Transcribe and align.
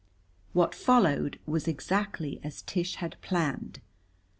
What 0.53 0.73
followed 0.73 1.39
was 1.45 1.67
exactly 1.67 2.39
as 2.43 2.63
Tish 2.63 2.95
had 2.95 3.17
planned. 3.21 3.81